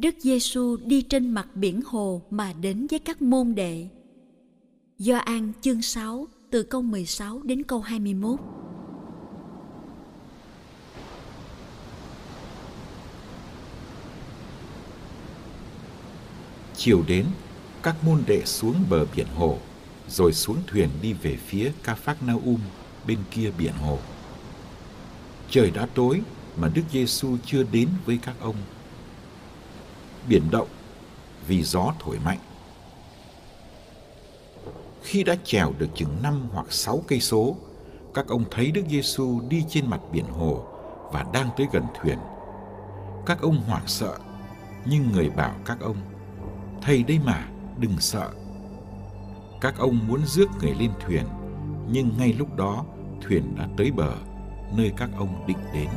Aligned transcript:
Đức 0.00 0.14
Giêsu 0.18 0.76
đi 0.76 1.02
trên 1.02 1.30
mặt 1.30 1.46
biển 1.54 1.80
hồ 1.86 2.22
mà 2.30 2.52
đến 2.52 2.86
với 2.90 2.98
các 2.98 3.22
môn 3.22 3.54
đệ. 3.54 3.88
Do 4.98 5.18
An 5.18 5.52
chương 5.60 5.82
6 5.82 6.28
từ 6.50 6.62
câu 6.62 6.82
16 6.82 7.42
đến 7.42 7.62
câu 7.62 7.80
21. 7.80 8.40
Chiều 16.76 17.02
đến, 17.08 17.26
các 17.82 18.04
môn 18.04 18.22
đệ 18.26 18.42
xuống 18.44 18.74
bờ 18.90 19.06
biển 19.16 19.26
hồ, 19.34 19.58
rồi 20.08 20.32
xuống 20.32 20.58
thuyền 20.66 20.88
đi 21.02 21.12
về 21.12 21.36
phía 21.36 21.72
Ca 21.84 21.94
Phác 21.94 22.22
Na 22.22 22.34
Um 22.44 22.60
bên 23.06 23.18
kia 23.30 23.52
biển 23.58 23.72
hồ. 23.72 23.98
Trời 25.50 25.70
đã 25.70 25.86
tối 25.94 26.20
mà 26.56 26.68
Đức 26.74 26.82
Giêsu 26.92 27.36
chưa 27.46 27.62
đến 27.72 27.88
với 28.06 28.18
các 28.22 28.34
ông 28.40 28.56
biển 30.28 30.50
động 30.50 30.68
vì 31.46 31.62
gió 31.62 31.92
thổi 31.98 32.18
mạnh. 32.24 32.38
Khi 35.02 35.24
đã 35.24 35.36
trèo 35.44 35.72
được 35.78 35.88
chừng 35.94 36.22
năm 36.22 36.48
hoặc 36.52 36.66
sáu 36.70 37.02
cây 37.08 37.20
số, 37.20 37.56
các 38.14 38.26
ông 38.28 38.44
thấy 38.50 38.70
Đức 38.70 38.82
Giêsu 38.90 39.40
đi 39.48 39.64
trên 39.68 39.90
mặt 39.90 40.00
biển 40.12 40.24
hồ 40.24 40.64
và 41.12 41.24
đang 41.32 41.48
tới 41.56 41.66
gần 41.72 41.84
thuyền. 42.00 42.18
Các 43.26 43.42
ông 43.42 43.62
hoảng 43.66 43.86
sợ, 43.86 44.18
nhưng 44.84 45.12
người 45.12 45.30
bảo 45.30 45.54
các 45.64 45.80
ông, 45.80 45.96
Thầy 46.82 47.02
đây 47.02 47.18
mà, 47.24 47.48
đừng 47.78 48.00
sợ. 48.00 48.30
Các 49.60 49.74
ông 49.78 49.98
muốn 50.08 50.26
rước 50.26 50.46
người 50.60 50.74
lên 50.74 50.90
thuyền, 51.00 51.24
nhưng 51.90 52.18
ngay 52.18 52.32
lúc 52.32 52.56
đó 52.56 52.84
thuyền 53.20 53.54
đã 53.58 53.68
tới 53.76 53.90
bờ, 53.90 54.14
nơi 54.76 54.92
các 54.96 55.10
ông 55.16 55.46
định 55.46 55.58
đến. 55.74 55.88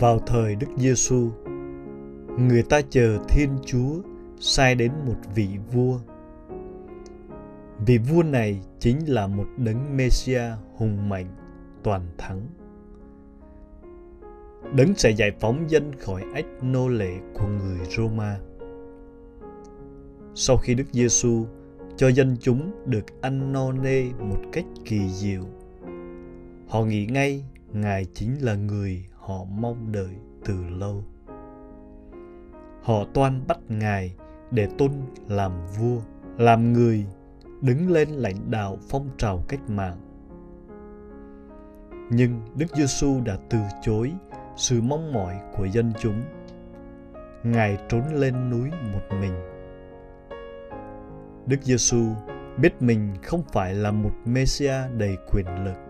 Vào 0.00 0.18
thời 0.18 0.54
Đức 0.54 0.66
Giêsu, 0.76 1.30
người 2.38 2.62
ta 2.62 2.80
chờ 2.90 3.18
Thiên 3.28 3.50
Chúa 3.66 4.00
sai 4.38 4.74
đến 4.74 4.92
một 5.06 5.16
vị 5.34 5.48
vua. 5.72 5.98
Vị 7.86 7.98
vua 7.98 8.22
này 8.22 8.60
chính 8.78 8.98
là 9.06 9.26
một 9.26 9.46
đấng 9.56 9.96
Messia 9.96 10.42
hùng 10.76 11.08
mạnh, 11.08 11.26
toàn 11.82 12.02
thắng. 12.18 12.46
Đấng 14.76 14.94
sẽ 14.94 15.10
giải 15.10 15.30
phóng 15.40 15.70
dân 15.70 15.92
khỏi 15.98 16.24
ách 16.34 16.46
nô 16.62 16.88
lệ 16.88 17.12
của 17.34 17.46
người 17.46 17.78
Roma. 17.96 18.38
Sau 20.34 20.56
khi 20.56 20.74
Đức 20.74 20.86
Giêsu 20.92 21.46
cho 21.96 22.08
dân 22.08 22.36
chúng 22.40 22.70
được 22.86 23.20
ăn 23.20 23.52
no 23.52 23.72
nê 23.72 24.04
một 24.18 24.40
cách 24.52 24.66
kỳ 24.84 25.08
diệu, 25.08 25.44
họ 26.68 26.84
nghĩ 26.84 27.06
ngay 27.06 27.44
Ngài 27.72 28.04
chính 28.04 28.44
là 28.44 28.54
người 28.54 29.04
họ 29.30 29.44
mong 29.44 29.92
đợi 29.92 30.16
từ 30.44 30.54
lâu. 30.68 31.04
Họ 32.82 33.04
toan 33.14 33.46
bắt 33.46 33.58
Ngài 33.68 34.14
để 34.50 34.68
tôn 34.78 34.90
làm 35.28 35.52
vua, 35.78 36.00
làm 36.38 36.72
người 36.72 37.06
đứng 37.60 37.90
lên 37.90 38.08
lãnh 38.08 38.50
đạo 38.50 38.78
phong 38.88 39.08
trào 39.18 39.44
cách 39.48 39.70
mạng. 39.70 39.96
Nhưng 42.10 42.40
Đức 42.56 42.66
Giêsu 42.76 43.20
đã 43.24 43.36
từ 43.50 43.58
chối 43.82 44.12
sự 44.56 44.80
mong 44.80 45.12
mỏi 45.12 45.34
của 45.56 45.64
dân 45.64 45.92
chúng. 46.00 46.22
Ngài 47.42 47.78
trốn 47.88 48.02
lên 48.14 48.50
núi 48.50 48.70
một 48.92 49.16
mình. 49.20 49.34
Đức 51.46 51.62
Giêsu 51.62 52.04
biết 52.58 52.82
mình 52.82 53.14
không 53.22 53.42
phải 53.52 53.74
là 53.74 53.90
một 53.90 54.12
Messia 54.24 54.74
đầy 54.98 55.16
quyền 55.32 55.64
lực 55.64 55.89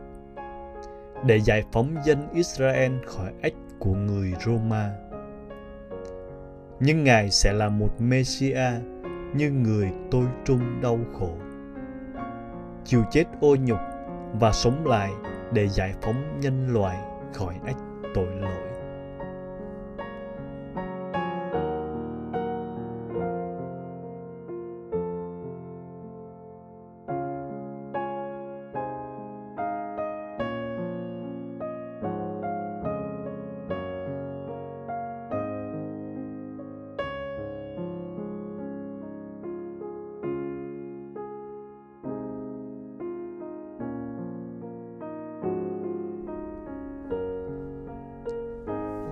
để 1.27 1.41
giải 1.41 1.65
phóng 1.72 1.95
dân 2.05 2.28
Israel 2.33 2.93
khỏi 3.07 3.33
ách 3.43 3.55
của 3.78 3.95
người 3.95 4.33
Roma. 4.47 4.91
Nhưng 6.81 7.05
Ngài 7.05 7.31
sẽ 7.31 7.53
là 7.53 7.69
một 7.69 7.91
Messia 7.99 8.71
như 9.34 9.51
người 9.51 9.91
tôi 10.11 10.27
trung 10.45 10.81
đau 10.83 10.99
khổ, 11.19 11.31
chịu 12.84 13.05
chết 13.11 13.25
ô 13.41 13.57
nhục 13.57 13.78
và 14.41 14.53
sống 14.53 14.87
lại 14.87 15.11
để 15.53 15.69
giải 15.69 15.95
phóng 16.03 16.41
nhân 16.41 16.72
loại 16.72 16.99
khỏi 17.34 17.55
ách 17.66 17.77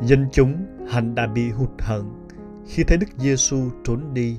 Dân 0.08 0.28
chúng 0.32 0.54
hẳn 0.88 1.14
đã 1.14 1.26
bị 1.26 1.50
hụt 1.50 1.70
hận 1.78 2.02
khi 2.66 2.82
thấy 2.84 2.98
Đức 2.98 3.06
Giêsu 3.16 3.58
trốn 3.84 4.00
đi. 4.14 4.38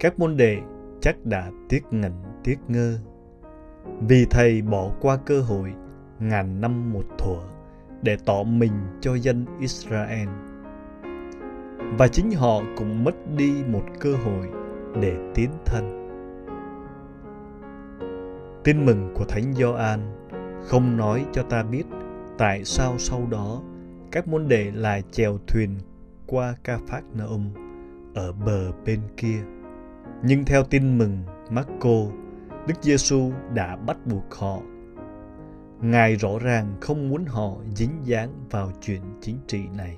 Các 0.00 0.18
môn 0.18 0.36
đệ 0.36 0.58
chắc 1.00 1.24
đã 1.24 1.50
tiếc 1.68 1.84
ngẩn 1.90 2.12
tiếc 2.44 2.58
ngơ 2.68 2.98
vì 4.00 4.26
thầy 4.30 4.62
bỏ 4.62 4.90
qua 5.00 5.16
cơ 5.26 5.40
hội 5.40 5.72
ngàn 6.20 6.60
năm 6.60 6.92
một 6.92 7.04
thuở 7.18 7.38
để 8.02 8.16
tỏ 8.24 8.42
mình 8.42 8.72
cho 9.00 9.14
dân 9.14 9.46
Israel. 9.60 10.28
Và 11.98 12.08
chính 12.08 12.30
họ 12.30 12.62
cũng 12.76 13.04
mất 13.04 13.14
đi 13.36 13.52
một 13.68 13.84
cơ 14.00 14.12
hội 14.12 14.48
để 15.00 15.16
tiến 15.34 15.50
thân. 15.64 16.08
Tin 18.64 18.86
mừng 18.86 19.14
của 19.14 19.24
Thánh 19.24 19.52
Gioan 19.54 20.00
không 20.62 20.96
nói 20.96 21.26
cho 21.32 21.42
ta 21.42 21.62
biết 21.62 21.84
tại 22.38 22.64
sao 22.64 22.94
sau 22.98 23.26
đó 23.30 23.62
các 24.16 24.28
môn 24.28 24.48
đệ 24.48 24.70
lại 24.74 25.02
chèo 25.12 25.38
thuyền 25.46 25.78
qua 26.26 26.54
ca 26.64 26.78
phác 26.86 27.04
na 27.14 27.24
ở 28.14 28.32
bờ 28.32 28.72
bên 28.84 29.00
kia 29.16 29.40
Nhưng 30.22 30.44
theo 30.44 30.64
tin 30.64 30.98
mừng 30.98 31.22
Marco, 31.50 32.00
Đức 32.66 32.74
Giêsu 32.82 33.32
đã 33.54 33.76
bắt 33.76 34.06
buộc 34.06 34.34
họ. 34.34 34.58
Ngài 35.80 36.16
rõ 36.16 36.38
ràng 36.38 36.76
không 36.80 37.08
muốn 37.08 37.24
họ 37.24 37.52
dính 37.74 38.00
dáng 38.04 38.32
vào 38.50 38.72
chuyện 38.80 39.00
chính 39.20 39.36
trị 39.46 39.60
này. 39.76 39.96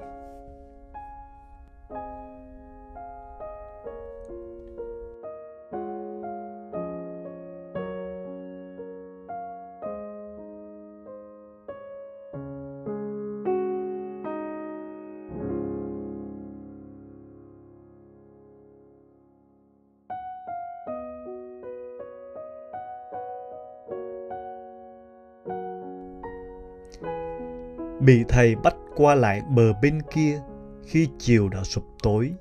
Bị 28.08 28.24
thầy 28.28 28.56
bắt 28.56 28.76
qua 28.96 29.14
lại 29.14 29.42
bờ 29.56 29.72
bên 29.82 30.02
kia 30.14 30.40
khi 30.82 31.08
chiều 31.18 31.48
đã 31.48 31.62
sụp 31.62 31.84
tối. 32.02 32.32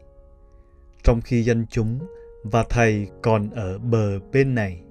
Trong 1.03 1.21
khi 1.21 1.43
dân 1.43 1.65
chúng 1.69 1.99
và 2.43 2.65
thầy 2.69 3.07
còn 3.21 3.49
ở 3.49 3.77
bờ 3.77 4.19
bên 4.33 4.55
này. 4.55 4.81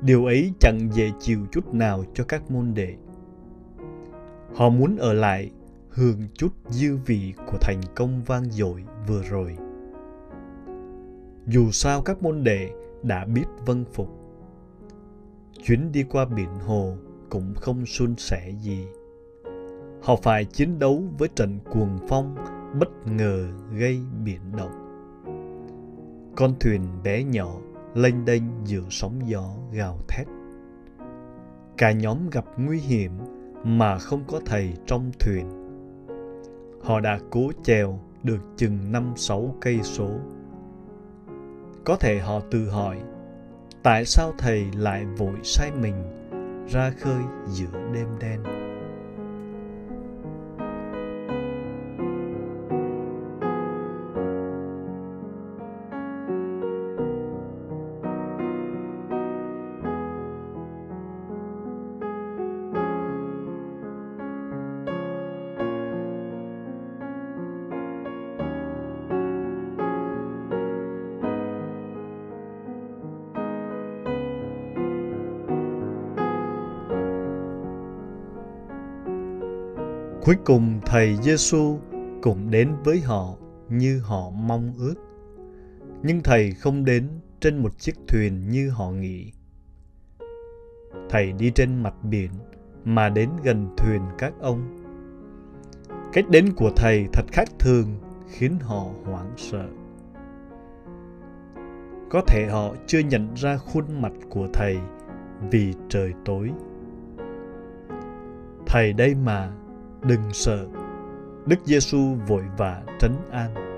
Điều 0.00 0.24
ấy 0.24 0.52
chẳng 0.60 0.88
dễ 0.92 1.10
chịu 1.20 1.46
chút 1.52 1.74
nào 1.74 2.04
cho 2.14 2.24
các 2.24 2.50
môn 2.50 2.74
đệ. 2.74 2.94
Họ 4.54 4.68
muốn 4.68 4.96
ở 4.96 5.12
lại 5.12 5.50
hưởng 5.88 6.18
chút 6.34 6.52
dư 6.68 6.96
vị 7.06 7.34
của 7.46 7.58
thành 7.60 7.80
công 7.94 8.22
vang 8.26 8.50
dội 8.50 8.84
vừa 9.08 9.22
rồi. 9.22 9.56
Dù 11.46 11.70
sao 11.70 12.02
các 12.02 12.22
môn 12.22 12.44
đệ 12.44 12.70
đã 13.02 13.24
biết 13.24 13.46
vâng 13.66 13.84
phục. 13.92 14.08
Chuyến 15.62 15.92
đi 15.92 16.02
qua 16.02 16.24
biển 16.24 16.50
hồ 16.66 16.96
cũng 17.30 17.54
không 17.54 17.86
suôn 17.86 18.16
sẻ 18.16 18.52
gì. 18.60 18.86
Họ 20.02 20.16
phải 20.16 20.44
chiến 20.44 20.78
đấu 20.78 21.02
với 21.18 21.28
trận 21.28 21.58
cuồng 21.70 21.98
phong 22.08 22.34
bất 22.80 22.88
ngờ 23.06 23.48
gây 23.72 24.00
biển 24.24 24.40
động. 24.56 24.86
Con 26.36 26.54
thuyền 26.60 26.82
bé 27.04 27.24
nhỏ 27.24 27.56
lênh 27.94 28.24
đênh 28.24 28.42
giữa 28.64 28.84
sóng 28.90 29.28
gió 29.28 29.44
gào 29.72 29.98
thét. 30.08 30.26
Cả 31.76 31.92
nhóm 31.92 32.30
gặp 32.30 32.44
nguy 32.56 32.78
hiểm 32.78 33.12
mà 33.64 33.98
không 33.98 34.24
có 34.28 34.40
thầy 34.46 34.72
trong 34.86 35.10
thuyền. 35.20 35.46
Họ 36.82 37.00
đã 37.00 37.18
cố 37.30 37.50
chèo 37.62 38.00
được 38.22 38.40
chừng 38.56 38.92
năm 38.92 39.12
sáu 39.16 39.54
cây 39.60 39.78
số. 39.82 40.10
Có 41.84 41.96
thể 41.96 42.18
họ 42.18 42.40
tự 42.50 42.68
hỏi, 42.68 42.96
tại 43.82 44.04
sao 44.04 44.32
thầy 44.38 44.66
lại 44.76 45.06
vội 45.06 45.34
sai 45.42 45.70
mình 45.80 45.94
ra 46.72 46.90
khơi 47.00 47.22
giữa 47.46 47.90
đêm 47.92 48.08
đen. 48.20 48.69
Cuối 80.30 80.38
cùng 80.44 80.80
thầy 80.86 81.16
Giêsu 81.22 81.78
cũng 82.22 82.50
đến 82.50 82.72
với 82.84 83.00
họ 83.00 83.34
như 83.68 83.98
họ 83.98 84.30
mong 84.30 84.72
ước. 84.78 84.94
Nhưng 86.02 86.20
thầy 86.22 86.52
không 86.52 86.84
đến 86.84 87.08
trên 87.40 87.62
một 87.62 87.78
chiếc 87.78 87.94
thuyền 88.08 88.50
như 88.50 88.70
họ 88.70 88.90
nghĩ. 88.90 89.32
Thầy 91.08 91.32
đi 91.32 91.52
trên 91.54 91.82
mặt 91.82 91.94
biển 92.02 92.30
mà 92.84 93.08
đến 93.08 93.30
gần 93.44 93.74
thuyền 93.76 94.00
các 94.18 94.32
ông. 94.40 94.84
Cách 96.12 96.24
đến 96.30 96.52
của 96.56 96.70
thầy 96.76 97.06
thật 97.12 97.24
khác 97.32 97.48
thường, 97.58 97.86
khiến 98.28 98.58
họ 98.60 98.86
hoảng 99.04 99.32
sợ. 99.36 99.68
Có 102.10 102.22
thể 102.26 102.46
họ 102.50 102.74
chưa 102.86 103.00
nhận 103.00 103.34
ra 103.34 103.56
khuôn 103.56 104.02
mặt 104.02 104.12
của 104.28 104.48
thầy 104.52 104.78
vì 105.50 105.74
trời 105.88 106.12
tối. 106.24 106.50
Thầy 108.66 108.92
đây 108.92 109.14
mà 109.14 109.52
đừng 110.02 110.32
sợ. 110.32 110.66
Đức 111.46 111.56
giêsu 111.64 112.14
vội 112.26 112.44
vã 112.56 112.82
trấn 112.98 113.12
an. 113.30 113.69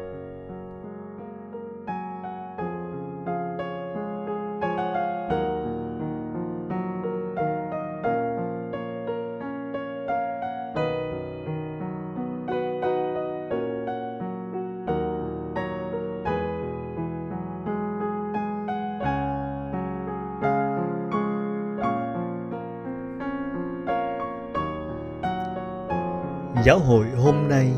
Giáo 26.64 26.78
hội 26.78 27.07
hôm 27.11 27.49
nay 27.49 27.73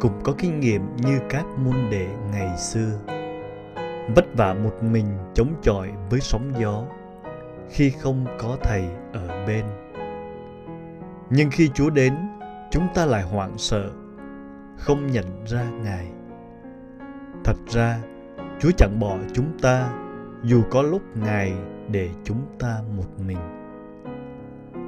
cũng 0.00 0.20
có 0.22 0.34
kinh 0.38 0.60
nghiệm 0.60 0.96
như 0.96 1.18
các 1.28 1.44
môn 1.58 1.74
đệ 1.90 2.06
ngày 2.32 2.58
xưa. 2.58 2.98
Vất 4.16 4.24
vả 4.36 4.54
một 4.54 4.82
mình 4.82 5.06
chống 5.34 5.54
chọi 5.62 5.90
với 6.10 6.20
sóng 6.20 6.52
gió 6.60 6.84
khi 7.70 7.90
không 7.90 8.26
có 8.38 8.56
thầy 8.62 8.84
ở 9.12 9.46
bên. 9.46 9.64
Nhưng 11.30 11.50
khi 11.50 11.70
Chúa 11.74 11.90
đến, 11.90 12.14
chúng 12.70 12.86
ta 12.94 13.06
lại 13.06 13.22
hoảng 13.22 13.58
sợ, 13.58 13.90
không 14.76 15.06
nhận 15.06 15.44
ra 15.46 15.64
Ngài. 15.84 16.06
Thật 17.44 17.56
ra, 17.68 17.98
Chúa 18.60 18.70
chẳng 18.76 19.00
bỏ 19.00 19.16
chúng 19.34 19.58
ta 19.62 19.92
dù 20.42 20.62
có 20.70 20.82
lúc 20.82 21.02
Ngài 21.14 21.52
để 21.90 22.10
chúng 22.24 22.42
ta 22.58 22.80
một 22.96 23.20
mình. 23.26 23.63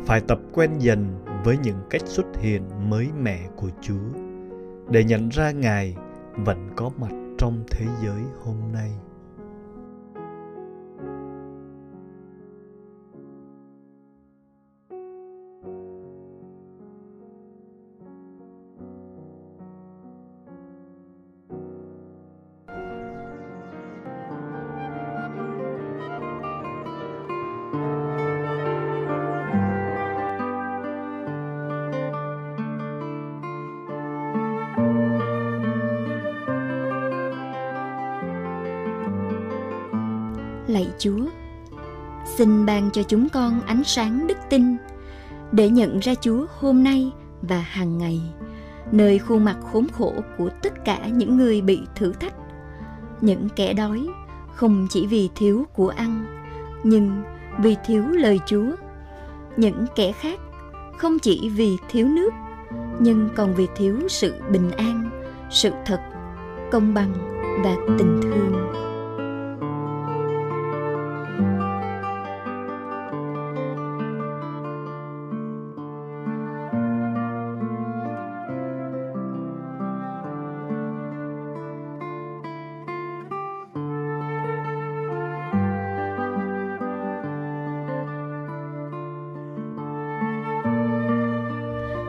Phải 0.04 0.20
tập 0.20 0.40
quen 0.52 0.70
dần 0.78 1.24
với 1.44 1.58
những 1.62 1.78
cách 1.90 2.02
xuất 2.04 2.26
hiện 2.38 2.62
mới 2.90 3.08
mẻ 3.18 3.48
của 3.56 3.70
Chúa, 3.80 4.20
để 4.90 5.04
nhận 5.04 5.28
ra 5.28 5.50
Ngài 5.50 5.96
vẫn 6.36 6.68
có 6.76 6.90
mặt 6.96 7.10
trong 7.38 7.64
thế 7.70 7.86
giới 8.04 8.20
hôm 8.44 8.56
nay. 8.72 8.90
Chúa. 40.98 41.26
Xin 42.36 42.66
ban 42.66 42.90
cho 42.90 43.02
chúng 43.02 43.28
con 43.28 43.60
ánh 43.66 43.84
sáng 43.84 44.26
đức 44.26 44.36
tin 44.50 44.76
để 45.52 45.68
nhận 45.68 45.98
ra 45.98 46.14
Chúa 46.14 46.46
hôm 46.58 46.84
nay 46.84 47.12
và 47.42 47.58
hàng 47.58 47.98
ngày, 47.98 48.20
nơi 48.92 49.18
khuôn 49.18 49.44
mặt 49.44 49.56
khốn 49.72 49.86
khổ 49.98 50.12
của 50.38 50.48
tất 50.62 50.84
cả 50.84 51.06
những 51.06 51.36
người 51.36 51.60
bị 51.60 51.80
thử 51.94 52.12
thách, 52.12 52.34
những 53.20 53.48
kẻ 53.56 53.72
đói 53.72 54.06
không 54.54 54.86
chỉ 54.90 55.06
vì 55.06 55.28
thiếu 55.34 55.66
của 55.74 55.88
ăn, 55.88 56.24
nhưng 56.84 57.22
vì 57.58 57.76
thiếu 57.86 58.04
lời 58.06 58.40
Chúa. 58.46 58.70
Những 59.56 59.84
kẻ 59.94 60.12
khác 60.12 60.40
không 60.98 61.18
chỉ 61.18 61.50
vì 61.56 61.76
thiếu 61.88 62.08
nước, 62.08 62.30
nhưng 62.98 63.28
còn 63.36 63.54
vì 63.54 63.66
thiếu 63.76 63.98
sự 64.08 64.34
bình 64.50 64.70
an, 64.70 65.10
sự 65.50 65.70
thật, 65.86 66.00
công 66.70 66.94
bằng 66.94 67.12
và 67.64 67.76
tình 67.98 68.20
thương. 68.22 68.52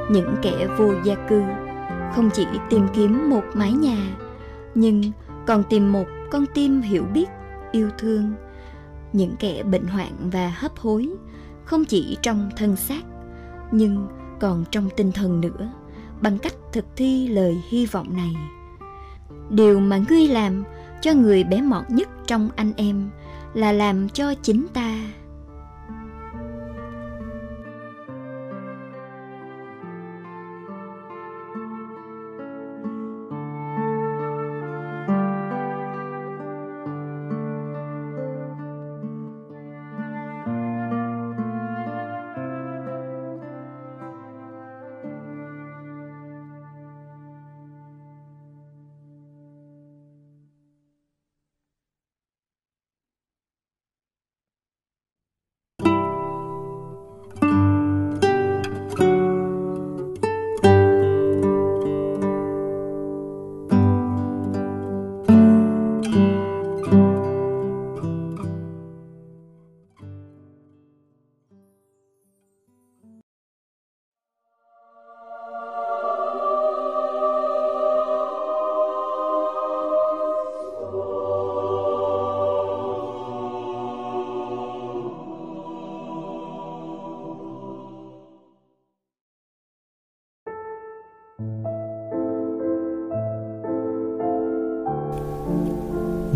Những 0.10 0.36
kẻ 0.42 0.68
vô 0.78 0.94
gia 1.04 1.16
cư. 1.16 1.44
Không 2.16 2.30
chỉ 2.34 2.48
tìm 2.70 2.88
kiếm 2.94 3.30
một 3.30 3.44
mái 3.54 3.72
nhà, 3.72 3.98
nhưng 4.76 5.04
còn 5.48 5.64
tìm 5.64 5.92
một 5.92 6.06
con 6.32 6.46
tim 6.54 6.82
hiểu 6.82 7.04
biết, 7.14 7.30
yêu 7.72 7.90
thương. 7.98 8.34
Những 9.14 9.36
kẻ 9.40 9.64
bệnh 9.64 9.88
hoạn 9.88 10.12
và 10.32 10.54
hấp 10.56 10.78
hối, 10.78 11.10
không 11.66 11.86
chỉ 11.86 12.18
trong 12.22 12.50
thân 12.58 12.76
xác, 12.76 13.02
nhưng 13.72 14.08
còn 14.40 14.64
trong 14.72 14.90
tinh 14.98 15.12
thần 15.12 15.42
nữa, 15.42 15.72
bằng 16.22 16.38
cách 16.38 16.54
thực 16.74 16.86
thi 16.96 17.28
lời 17.28 17.62
hy 17.70 17.86
vọng 17.86 18.16
này. 18.16 18.36
Điều 19.50 19.80
mà 19.80 20.00
ngươi 20.10 20.28
làm 20.28 20.64
cho 21.02 21.14
người 21.14 21.44
bé 21.44 21.62
mọn 21.62 21.84
nhất 21.90 22.10
trong 22.28 22.50
anh 22.56 22.72
em 22.78 23.10
là 23.54 23.72
làm 23.72 24.10
cho 24.10 24.34
chính 24.42 24.68
ta 24.74 24.97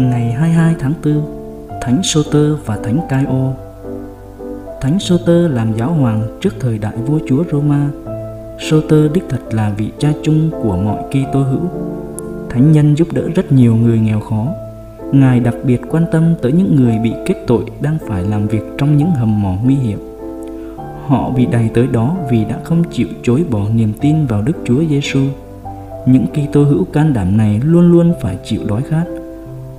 Ngày 0.10 0.31
22 0.31 0.75
tháng 0.79 0.93
4, 1.05 1.22
Thánh 1.81 2.03
Soter 2.03 2.51
và 2.65 2.77
Thánh 2.84 3.00
Caio 3.10 3.53
Thánh 4.81 5.00
Soter 5.00 5.51
làm 5.51 5.74
giáo 5.77 5.93
hoàng 5.93 6.39
trước 6.41 6.53
thời 6.60 6.77
đại 6.77 6.98
vua 6.98 7.20
chúa 7.27 7.43
Roma. 7.51 7.89
Soter 8.60 9.12
đích 9.13 9.24
thật 9.29 9.39
là 9.51 9.74
vị 9.77 9.91
cha 10.00 10.13
chung 10.24 10.50
của 10.63 10.77
mọi 10.77 11.03
Kitô 11.10 11.39
hữu. 11.39 11.62
Thánh 12.50 12.72
nhân 12.72 12.98
giúp 12.98 13.08
đỡ 13.13 13.24
rất 13.36 13.51
nhiều 13.51 13.75
người 13.75 14.00
nghèo 14.00 14.20
khó. 14.20 14.48
Ngài 15.12 15.39
đặc 15.39 15.55
biệt 15.63 15.81
quan 15.89 16.05
tâm 16.12 16.34
tới 16.41 16.51
những 16.51 16.75
người 16.75 17.00
bị 17.03 17.13
kết 17.25 17.36
tội 17.48 17.63
đang 17.81 17.98
phải 18.08 18.24
làm 18.24 18.48
việc 18.48 18.63
trong 18.77 18.98
những 18.98 19.12
hầm 19.12 19.41
mỏ 19.41 19.53
nguy 19.63 19.75
hiểm. 19.75 20.00
Họ 21.08 21.29
bị 21.29 21.46
đày 21.46 21.70
tới 21.74 21.88
đó 21.88 22.15
vì 22.31 22.46
đã 22.46 22.60
không 22.63 22.84
chịu 22.91 23.08
chối 23.24 23.46
bỏ 23.50 23.60
niềm 23.75 23.93
tin 24.01 24.25
vào 24.25 24.41
Đức 24.41 24.58
Chúa 24.65 24.84
Giêsu. 24.89 25.20
Những 26.05 26.25
Kitô 26.27 26.63
hữu 26.63 26.84
can 26.84 27.13
đảm 27.13 27.38
này 27.38 27.62
luôn 27.63 27.91
luôn 27.91 28.13
phải 28.22 28.38
chịu 28.43 28.62
đói 28.67 28.81
khát 28.89 29.03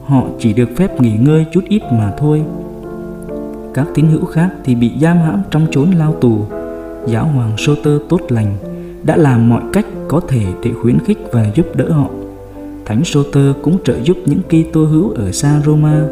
họ 0.04 0.25
chỉ 0.38 0.52
được 0.52 0.68
phép 0.76 1.00
nghỉ 1.00 1.12
ngơi 1.12 1.47
chút 1.52 1.64
ít 1.68 1.82
mà 1.92 2.12
thôi. 2.18 2.42
Các 3.75 3.87
tín 3.94 4.06
hữu 4.06 4.25
khác 4.25 4.50
thì 4.64 4.75
bị 4.75 4.92
giam 5.00 5.18
hãm 5.18 5.42
trong 5.50 5.66
chốn 5.71 5.90
lao 5.90 6.14
tù. 6.21 6.38
Giáo 7.06 7.26
hoàng 7.26 7.52
Soter 7.59 8.00
tốt 8.09 8.21
lành, 8.28 8.56
đã 9.02 9.16
làm 9.16 9.49
mọi 9.49 9.62
cách 9.73 9.87
có 10.09 10.21
thể 10.28 10.42
để 10.64 10.71
khuyến 10.82 10.99
khích 10.99 11.18
và 11.32 11.47
giúp 11.54 11.66
đỡ 11.76 11.90
họ. 11.90 12.09
Thánh 12.85 13.04
Soter 13.04 13.52
cũng 13.62 13.78
trợ 13.85 13.94
giúp 14.02 14.16
những 14.26 14.42
Kitô 14.42 14.85
hữu 14.85 15.11
ở 15.11 15.32
xa 15.32 15.61
Roma. 15.66 16.02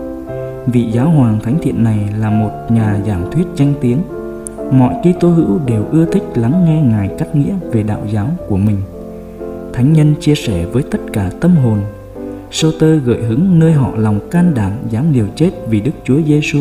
Vị 0.67 0.87
giáo 0.93 1.11
hoàng 1.11 1.39
thánh 1.43 1.59
thiện 1.63 1.85
này 1.85 1.99
là 2.19 2.31
một 2.31 2.51
nhà 2.69 3.01
giảng 3.07 3.31
thuyết 3.33 3.45
danh 3.57 3.75
tiếng. 3.81 3.99
Mọi 4.73 4.95
Kitô 5.03 5.29
hữu 5.29 5.59
đều 5.67 5.85
ưa 5.93 6.05
thích 6.05 6.25
lắng 6.35 6.65
nghe 6.65 6.83
ngài 6.83 7.11
cắt 7.19 7.37
nghĩa 7.37 7.55
về 7.73 7.83
đạo 7.83 8.01
giáo 8.13 8.29
của 8.49 8.57
mình. 8.57 8.77
Thánh 9.73 9.93
nhân 9.93 10.15
chia 10.21 10.35
sẻ 10.35 10.65
với 10.73 10.83
tất 10.83 11.01
cả 11.13 11.31
tâm 11.41 11.57
hồn 11.57 11.79
Soter 12.51 13.05
gợi 13.05 13.23
hứng 13.23 13.59
nơi 13.59 13.73
họ 13.73 13.93
lòng 13.97 14.21
can 14.31 14.55
đảm 14.55 14.73
dám 14.91 15.13
liều 15.13 15.27
chết 15.37 15.51
vì 15.69 15.81
Đức 15.81 15.91
Chúa 16.05 16.21
Giêsu 16.27 16.59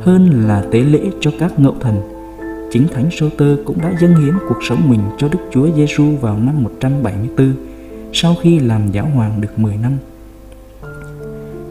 hơn 0.00 0.46
là 0.48 0.64
tế 0.72 0.80
lễ 0.80 1.00
cho 1.20 1.30
các 1.38 1.60
ngậu 1.60 1.74
thần. 1.80 1.94
Chính 2.72 2.88
Thánh 2.88 3.10
Soter 3.10 3.58
cũng 3.64 3.78
đã 3.82 3.92
dâng 4.00 4.16
hiến 4.16 4.34
cuộc 4.48 4.58
sống 4.68 4.88
mình 4.88 5.00
cho 5.18 5.28
Đức 5.28 5.38
Chúa 5.52 5.68
Giêsu 5.76 6.04
vào 6.20 6.38
năm 6.38 6.62
174 6.62 7.52
sau 8.12 8.34
khi 8.42 8.58
làm 8.58 8.90
giáo 8.92 9.06
hoàng 9.14 9.40
được 9.40 9.58
10 9.58 9.76
năm. 9.76 9.92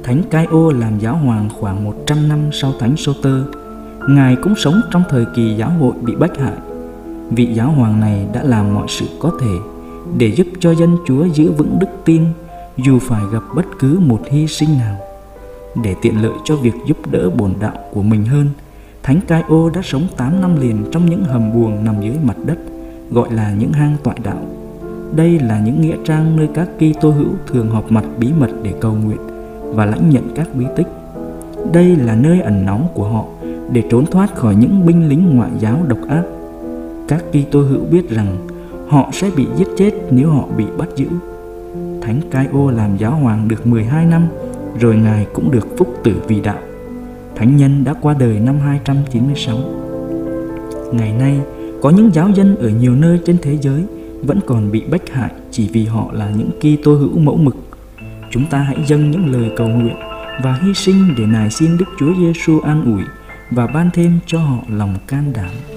Thánh 0.04 0.22
Caio 0.30 0.72
làm 0.80 1.00
giáo 1.00 1.16
hoàng 1.18 1.50
khoảng 1.60 1.84
100 1.84 2.30
năm 2.30 2.40
sau 2.52 2.74
Thánh 2.80 2.98
Soter. 2.98 3.42
Ngài 4.10 4.36
cũng 4.36 4.56
sống 4.56 4.82
trong 4.92 5.04
thời 5.10 5.26
kỳ 5.36 5.54
giáo 5.54 5.70
hội 5.70 5.94
bị 6.02 6.16
bách 6.16 6.38
hại. 6.38 6.58
Vị 7.32 7.46
giáo 7.54 7.72
hoàng 7.72 8.00
này 8.00 8.28
đã 8.34 8.44
làm 8.44 8.74
mọi 8.74 8.88
sự 8.90 9.06
có 9.20 9.32
thể 9.42 9.52
để 10.18 10.28
giúp 10.28 10.48
cho 10.60 10.72
dân 10.72 10.98
Chúa 11.08 11.26
giữ 11.26 11.52
vững 11.52 11.78
đức 11.80 11.88
tin 12.06 12.22
dù 12.78 13.00
phải 13.00 13.24
gặp 13.32 13.44
bất 13.56 13.66
cứ 13.80 14.00
một 14.00 14.20
hy 14.32 14.48
sinh 14.48 14.78
nào. 14.78 14.98
Để 15.84 15.96
tiện 16.02 16.22
lợi 16.22 16.34
cho 16.46 16.56
việc 16.56 16.74
giúp 16.88 16.98
đỡ 17.12 17.30
bổn 17.30 17.54
đạo 17.60 17.76
của 17.94 18.02
mình 18.02 18.26
hơn, 18.26 18.50
Thánh 19.04 19.22
Cai 19.28 19.44
Ô 19.48 19.70
đã 19.70 19.82
sống 19.84 20.08
8 20.18 20.42
năm 20.42 20.62
liền 20.62 20.86
trong 20.92 21.10
những 21.10 21.24
hầm 21.24 21.54
buồng 21.54 21.86
nằm 21.86 22.02
dưới 22.02 22.16
mặt 22.24 22.38
đất, 22.46 22.58
gọi 23.12 23.34
là 23.34 23.52
những 23.52 23.74
hang 23.74 23.96
tọa 24.04 24.14
đạo. 24.24 24.42
Đây 25.16 25.40
là 25.40 25.60
những 25.60 25.82
nghĩa 25.82 25.96
trang 26.06 26.36
nơi 26.38 26.48
các 26.54 26.68
Kitô 26.78 27.12
hữu 27.12 27.30
thường 27.48 27.70
họp 27.70 27.92
mặt 27.92 28.06
bí 28.20 28.28
mật 28.40 28.50
để 28.64 28.74
cầu 28.82 28.94
nguyện 28.94 29.20
và 29.62 29.86
lãnh 29.86 30.10
nhận 30.10 30.30
các 30.36 30.48
bí 30.54 30.66
tích. 30.76 30.88
Đây 31.74 31.96
là 31.96 32.16
nơi 32.16 32.42
ẩn 32.42 32.66
náu 32.66 32.90
của 32.94 33.08
họ 33.08 33.26
để 33.72 33.84
trốn 33.90 34.06
thoát 34.06 34.36
khỏi 34.36 34.56
những 34.56 34.86
binh 34.86 35.10
lính 35.10 35.36
ngoại 35.36 35.52
giáo 35.60 35.80
độc 35.88 36.00
ác. 36.08 36.24
Các 37.08 37.24
Kitô 37.32 37.62
hữu 37.62 37.82
biết 37.92 38.10
rằng 38.10 38.48
họ 38.88 39.10
sẽ 39.14 39.30
bị 39.38 39.48
giết 39.58 39.68
chết 39.78 39.92
nếu 40.12 40.30
họ 40.30 40.44
bị 40.58 40.66
bắt 40.78 40.88
giữ 40.96 41.08
Thánh 42.08 42.22
Caio 42.32 42.72
làm 42.72 42.98
giáo 42.98 43.12
hoàng 43.12 43.48
được 43.48 43.68
12 43.68 44.06
năm, 44.06 44.28
rồi 44.80 44.96
Ngài 44.96 45.28
cũng 45.34 45.52
được 45.52 45.78
phúc 45.78 45.94
tử 46.04 46.16
vì 46.28 46.42
đạo. 46.42 46.60
Thánh 47.36 47.58
nhân 47.58 47.84
đã 47.84 47.94
qua 48.02 48.16
đời 48.20 48.40
năm 48.40 48.60
296. 48.60 49.58
Ngày 50.94 51.14
nay, 51.20 51.40
có 51.82 51.90
những 51.90 52.14
giáo 52.14 52.30
dân 52.30 52.56
ở 52.56 52.70
nhiều 52.70 52.96
nơi 52.96 53.20
trên 53.26 53.38
thế 53.42 53.58
giới 53.58 53.84
vẫn 54.24 54.40
còn 54.46 54.72
bị 54.72 54.84
bách 54.92 55.10
hại 55.10 55.32
chỉ 55.52 55.70
vì 55.74 55.86
họ 55.86 56.10
là 56.14 56.30
những 56.38 56.50
Kitô 56.60 56.96
hữu 56.96 57.20
mẫu 57.20 57.38
mực. 57.38 57.56
Chúng 58.32 58.46
ta 58.50 58.60
hãy 58.60 58.78
dâng 58.86 59.12
những 59.12 59.32
lời 59.32 59.52
cầu 59.58 59.68
nguyện 59.68 59.96
và 60.44 60.60
hy 60.62 60.74
sinh 60.74 61.16
để 61.18 61.26
nài 61.26 61.50
xin 61.52 61.78
Đức 61.78 61.86
Chúa 62.00 62.14
Giêsu 62.20 62.60
an 62.60 62.86
ủi 62.86 63.04
và 63.52 63.68
ban 63.68 63.90
thêm 63.94 64.20
cho 64.26 64.40
họ 64.40 64.58
lòng 64.70 64.96
can 65.08 65.34
đảm. 65.34 65.77